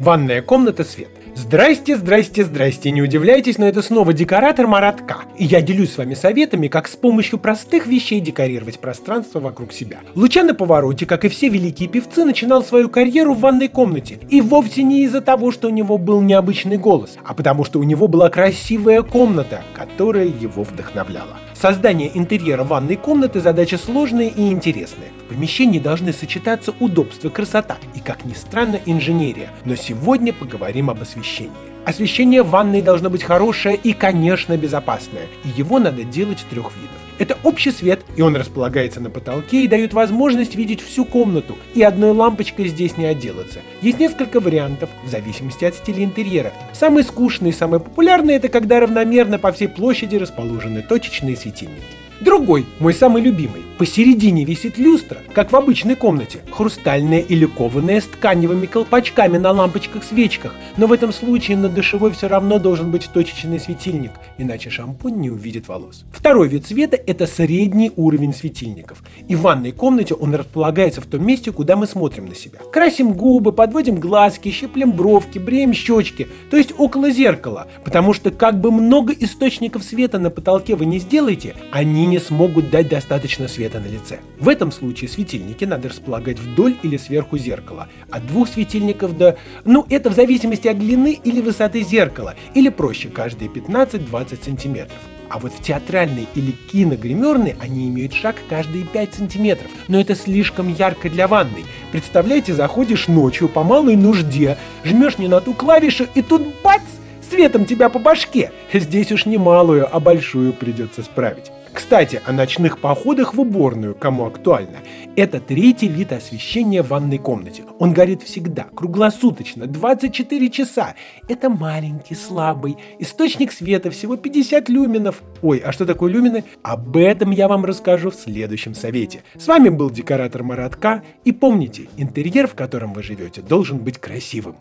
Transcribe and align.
Ванная 0.00 0.40
комната 0.40 0.82
свет. 0.82 1.10
Здрасте, 1.34 1.94
здрасте, 1.94 2.42
здрасте. 2.46 2.90
Не 2.90 3.02
удивляйтесь, 3.02 3.58
но 3.58 3.68
это 3.68 3.82
снова 3.82 4.14
декоратор 4.14 4.66
Маратка. 4.66 5.24
И 5.36 5.44
я 5.44 5.60
делюсь 5.60 5.92
с 5.92 5.98
вами 5.98 6.14
советами, 6.14 6.68
как 6.68 6.88
с 6.88 6.96
помощью 6.96 7.38
простых 7.38 7.86
вещей 7.86 8.18
декорировать 8.20 8.78
пространство 8.78 9.40
вокруг 9.40 9.74
себя. 9.74 9.98
Лучано 10.14 10.54
Повороте, 10.54 11.04
как 11.04 11.26
и 11.26 11.28
все 11.28 11.50
великие 11.50 11.86
певцы, 11.86 12.24
начинал 12.24 12.64
свою 12.64 12.88
карьеру 12.88 13.34
в 13.34 13.40
ванной 13.40 13.68
комнате. 13.68 14.18
И 14.30 14.40
вовсе 14.40 14.84
не 14.84 15.04
из-за 15.04 15.20
того, 15.20 15.52
что 15.52 15.68
у 15.68 15.70
него 15.70 15.98
был 15.98 16.22
необычный 16.22 16.78
голос, 16.78 17.18
а 17.22 17.34
потому 17.34 17.66
что 17.66 17.78
у 17.78 17.82
него 17.82 18.08
была 18.08 18.30
красивая 18.30 19.02
комната, 19.02 19.60
которая 19.74 20.24
его 20.24 20.62
вдохновляла. 20.62 21.36
Создание 21.60 22.10
интерьера 22.16 22.64
ванной 22.64 22.96
комнаты– 22.96 23.38
задача 23.42 23.76
сложная 23.76 24.28
и 24.28 24.50
интересная. 24.50 25.10
В 25.26 25.34
помещении 25.34 25.78
должны 25.78 26.14
сочетаться 26.14 26.72
удобство, 26.80 27.28
красота 27.28 27.76
и, 27.94 28.00
как 28.00 28.24
ни 28.24 28.32
странно, 28.32 28.80
инженерия. 28.86 29.50
Но 29.66 29.76
сегодня 29.76 30.32
поговорим 30.32 30.88
об 30.88 31.02
освещении. 31.02 31.69
Освещение 31.84 32.42
в 32.42 32.50
ванной 32.50 32.82
должно 32.82 33.08
быть 33.08 33.22
хорошее 33.22 33.76
и, 33.82 33.94
конечно, 33.94 34.56
безопасное. 34.56 35.28
И 35.44 35.48
его 35.58 35.78
надо 35.78 36.04
делать 36.04 36.44
трех 36.50 36.72
видов. 36.76 36.96
Это 37.18 37.36
общий 37.42 37.70
свет, 37.70 38.00
и 38.16 38.22
он 38.22 38.34
располагается 38.34 39.00
на 39.00 39.10
потолке 39.10 39.64
и 39.64 39.68
дает 39.68 39.92
возможность 39.92 40.54
видеть 40.54 40.80
всю 40.80 41.04
комнату, 41.04 41.58
и 41.74 41.82
одной 41.82 42.12
лампочкой 42.12 42.68
здесь 42.68 42.96
не 42.96 43.04
отделаться. 43.04 43.60
Есть 43.82 43.98
несколько 43.98 44.40
вариантов, 44.40 44.88
в 45.04 45.08
зависимости 45.08 45.66
от 45.66 45.74
стиля 45.74 46.04
интерьера. 46.04 46.52
Самый 46.72 47.04
скучный 47.04 47.50
и 47.50 47.52
самый 47.52 47.80
популярный 47.80 48.34
это 48.34 48.48
когда 48.48 48.80
равномерно 48.80 49.38
по 49.38 49.52
всей 49.52 49.68
площади 49.68 50.16
расположены 50.16 50.80
точечные 50.80 51.36
светильники. 51.36 51.99
Другой, 52.20 52.66
мой 52.78 52.92
самый 52.92 53.22
любимый. 53.22 53.62
Посередине 53.78 54.44
висит 54.44 54.76
люстра, 54.76 55.20
как 55.32 55.52
в 55.52 55.56
обычной 55.56 55.96
комнате. 55.96 56.40
Хрустальная 56.50 57.20
или 57.20 57.46
кованая 57.46 58.02
с 58.02 58.04
тканевыми 58.04 58.66
колпачками 58.66 59.38
на 59.38 59.52
лампочках-свечках. 59.52 60.52
Но 60.76 60.86
в 60.86 60.92
этом 60.92 61.14
случае 61.14 61.56
на 61.56 61.70
душевой 61.70 62.12
все 62.12 62.28
равно 62.28 62.58
должен 62.58 62.90
быть 62.90 63.08
точечный 63.10 63.58
светильник, 63.58 64.10
иначе 64.36 64.68
шампунь 64.68 65.14
не 65.14 65.30
увидит 65.30 65.66
волос. 65.66 66.04
Второй 66.12 66.48
вид 66.48 66.66
света– 66.66 66.98
это 67.06 67.26
средний 67.26 67.90
уровень 67.96 68.34
светильников. 68.34 69.02
И 69.26 69.34
в 69.34 69.40
ванной 69.40 69.72
комнате 69.72 70.12
он 70.12 70.34
располагается 70.34 71.00
в 71.00 71.06
том 71.06 71.24
месте, 71.24 71.50
куда 71.50 71.74
мы 71.74 71.86
смотрим 71.86 72.26
на 72.26 72.34
себя. 72.34 72.58
Красим 72.70 73.14
губы, 73.14 73.52
подводим 73.52 73.94
глазки, 73.94 74.50
щиплем 74.50 74.92
бровки, 74.92 75.38
бреем 75.38 75.72
щечки, 75.72 76.28
то 76.50 76.58
есть 76.58 76.74
около 76.76 77.10
зеркала. 77.10 77.66
Потому 77.82 78.12
что 78.12 78.30
как 78.30 78.60
бы 78.60 78.70
много 78.70 79.14
источников 79.14 79.84
света 79.84 80.18
на 80.18 80.28
потолке 80.28 80.76
вы 80.76 80.84
не 80.84 80.98
сделаете, 80.98 81.54
они 81.72 82.09
не 82.10 82.18
смогут 82.18 82.70
дать 82.70 82.88
достаточно 82.88 83.48
света 83.48 83.80
на 83.80 83.86
лице. 83.86 84.20
В 84.38 84.48
этом 84.48 84.72
случае 84.72 85.08
светильники 85.08 85.64
надо 85.64 85.88
располагать 85.88 86.38
вдоль 86.38 86.76
или 86.82 86.96
сверху 86.96 87.38
зеркала. 87.38 87.88
От 88.10 88.26
двух 88.26 88.48
светильников 88.48 89.16
до... 89.16 89.38
Ну, 89.64 89.86
это 89.88 90.10
в 90.10 90.14
зависимости 90.14 90.68
от 90.68 90.78
длины 90.78 91.18
или 91.24 91.40
высоты 91.40 91.82
зеркала. 91.82 92.34
Или 92.54 92.68
проще, 92.68 93.08
каждые 93.08 93.50
15-20 93.50 94.44
сантиметров. 94.44 94.98
А 95.30 95.38
вот 95.38 95.52
в 95.52 95.62
театральной 95.62 96.26
или 96.34 96.50
киногримерной 96.50 97.54
они 97.60 97.88
имеют 97.88 98.12
шаг 98.12 98.36
каждые 98.48 98.84
5 98.84 99.14
сантиметров. 99.14 99.70
Но 99.86 100.00
это 100.00 100.16
слишком 100.16 100.74
ярко 100.74 101.08
для 101.08 101.28
ванной. 101.28 101.64
Представляете, 101.92 102.52
заходишь 102.52 103.06
ночью 103.06 103.48
по 103.48 103.62
малой 103.62 103.94
нужде, 103.94 104.58
жмешь 104.84 105.18
не 105.18 105.28
на 105.28 105.40
ту 105.40 105.54
клавишу 105.54 106.06
и 106.14 106.22
тут 106.22 106.42
бац! 106.64 106.82
Светом 107.30 107.64
тебя 107.64 107.88
по 107.88 108.00
башке. 108.00 108.50
Здесь 108.72 109.12
уж 109.12 109.24
не 109.24 109.38
малую, 109.38 109.88
а 109.88 110.00
большую 110.00 110.52
придется 110.52 111.04
справить. 111.04 111.52
Кстати, 111.72 112.20
о 112.26 112.32
ночных 112.32 112.80
походах 112.80 113.34
в 113.34 113.40
уборную, 113.40 113.94
кому 113.94 114.26
актуально. 114.26 114.78
Это 115.14 115.38
третий 115.38 115.86
вид 115.86 116.12
освещения 116.12 116.82
в 116.82 116.88
ванной 116.88 117.18
комнате. 117.18 117.62
Он 117.78 117.92
горит 117.92 118.24
всегда, 118.24 118.64
круглосуточно, 118.74 119.66
24 119.66 120.50
часа. 120.50 120.96
Это 121.28 121.48
маленький, 121.48 122.16
слабый, 122.16 122.76
источник 122.98 123.52
света, 123.52 123.92
всего 123.92 124.16
50 124.16 124.68
люминов. 124.68 125.22
Ой, 125.40 125.58
а 125.58 125.70
что 125.70 125.86
такое 125.86 126.10
люмины? 126.10 126.42
Об 126.64 126.96
этом 126.96 127.30
я 127.30 127.46
вам 127.46 127.64
расскажу 127.64 128.10
в 128.10 128.16
следующем 128.16 128.74
совете. 128.74 129.22
С 129.38 129.46
вами 129.46 129.68
был 129.68 129.88
декоратор 129.90 130.42
Маратка. 130.42 131.04
И 131.24 131.30
помните, 131.30 131.86
интерьер, 131.96 132.48
в 132.48 132.56
котором 132.56 132.92
вы 132.92 133.04
живете, 133.04 133.40
должен 133.40 133.78
быть 133.78 133.98
красивым. 133.98 134.56